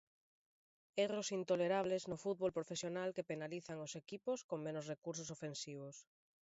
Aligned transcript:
Erros 1.05 1.27
intolerables 1.39 2.03
no 2.09 2.17
fútbol 2.23 2.51
profesional 2.57 3.09
que 3.15 3.27
penalizan 3.31 3.77
os 3.85 3.93
equipos 4.01 4.39
con 4.49 4.59
menos 4.67 4.87
recursos 4.93 5.29
ofensivos. 5.35 5.95